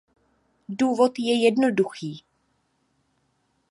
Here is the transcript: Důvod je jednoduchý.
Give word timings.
Důvod 0.69 1.19
je 1.19 1.35
jednoduchý. 1.43 2.23